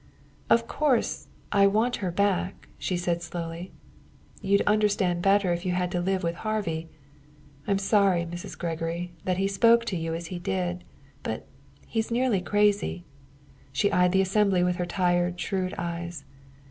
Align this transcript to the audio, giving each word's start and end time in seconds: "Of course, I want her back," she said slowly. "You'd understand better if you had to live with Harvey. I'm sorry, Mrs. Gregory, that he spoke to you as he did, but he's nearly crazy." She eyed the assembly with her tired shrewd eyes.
"Of 0.49 0.65
course, 0.67 1.27
I 1.51 1.67
want 1.67 1.97
her 1.97 2.09
back," 2.09 2.67
she 2.79 2.97
said 2.97 3.21
slowly. 3.21 3.71
"You'd 4.41 4.63
understand 4.65 5.21
better 5.21 5.53
if 5.53 5.63
you 5.63 5.73
had 5.73 5.91
to 5.91 5.99
live 5.99 6.23
with 6.23 6.37
Harvey. 6.41 6.89
I'm 7.67 7.77
sorry, 7.77 8.25
Mrs. 8.25 8.57
Gregory, 8.57 9.13
that 9.25 9.37
he 9.37 9.47
spoke 9.47 9.85
to 9.85 9.95
you 9.95 10.15
as 10.15 10.25
he 10.33 10.39
did, 10.39 10.83
but 11.21 11.45
he's 11.85 12.09
nearly 12.09 12.41
crazy." 12.41 13.05
She 13.71 13.91
eyed 13.91 14.11
the 14.11 14.21
assembly 14.23 14.63
with 14.63 14.77
her 14.77 14.87
tired 14.87 15.39
shrewd 15.39 15.75
eyes. 15.77 16.25